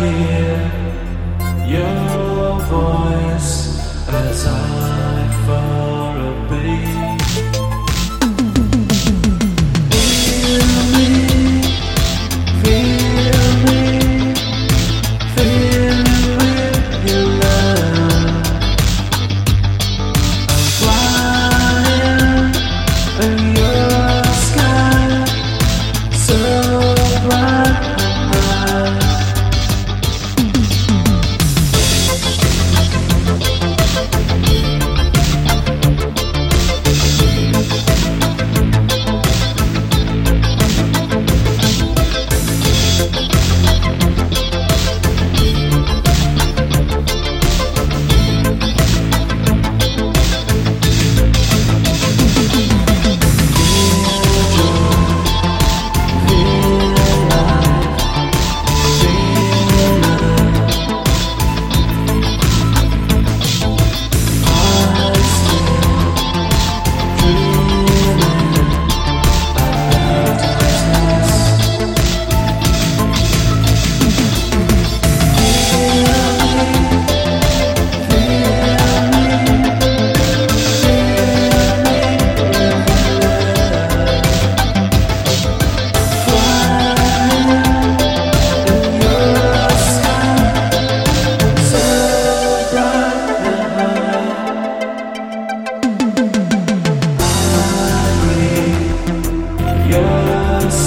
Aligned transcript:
here. 0.00 0.79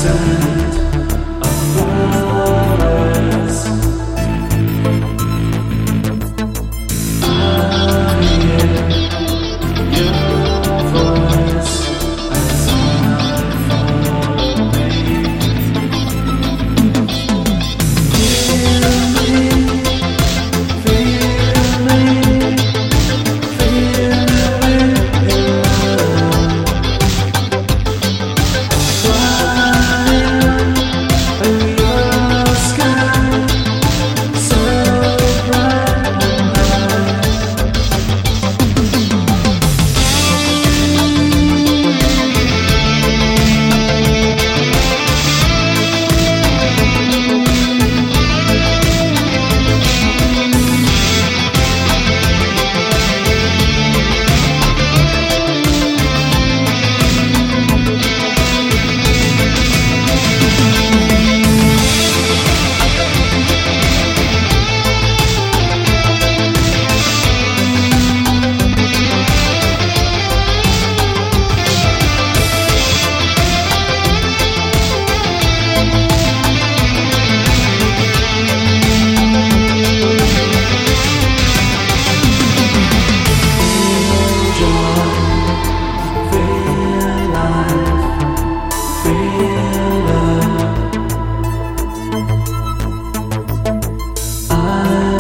sun 0.04 0.53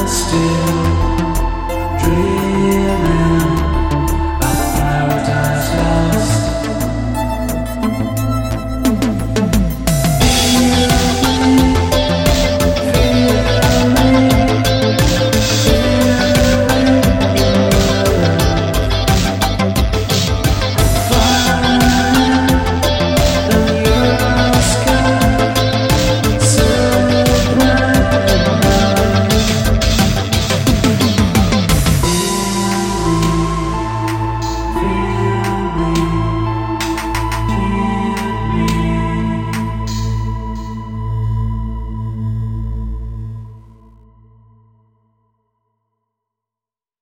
still 0.08 0.53